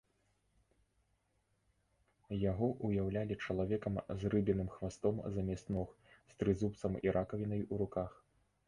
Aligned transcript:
Яго 2.43 2.69
ўяўлялі 2.89 3.37
чалавекам 3.45 4.01
з 4.25 4.35
рыбіным 4.35 4.73
хвастом 4.79 5.23
замест 5.37 5.65
ног, 5.79 5.89
з 6.35 6.43
трызубцам 6.43 6.91
і 7.05 7.17
ракавінай 7.21 7.63
у 7.73 7.83
руках. 7.87 8.11